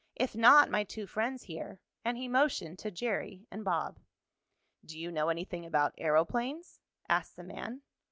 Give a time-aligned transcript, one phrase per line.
[0.15, 3.99] If not my two friends here" and he motioned to Jerry and Bob.
[4.83, 7.83] "Do you know anything about aeroplanes?" asked the man.